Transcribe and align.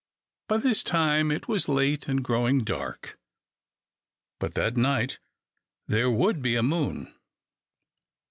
By 0.47 0.57
this 0.57 0.81
time 0.83 1.29
it 1.29 1.47
was 1.47 1.69
late 1.69 2.07
and 2.07 2.23
growing 2.23 2.63
dark. 2.63 3.19
But 4.39 4.55
that 4.55 4.75
night 4.75 5.19
there 5.85 6.09
would 6.09 6.41
be 6.41 6.55
a 6.55 6.63
moon. 6.63 7.13